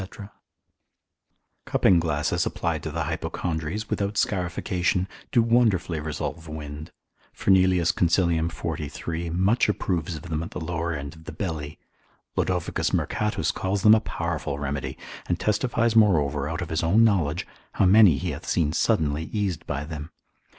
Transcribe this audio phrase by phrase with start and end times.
[1.65, 6.91] Cupping glasses applied to the hypochondries, without scarification, do wonderfully resolve wind.
[7.33, 8.51] Fernelius consil.
[8.51, 9.29] 43.
[9.29, 11.77] much approves of them at the lower end of the belly;
[12.35, 12.47] Lod.
[12.49, 17.85] Mercatus calls them a powerful remedy, and testifies moreover out of his own knowledge, how
[17.85, 20.09] many he hath seen suddenly eased by them.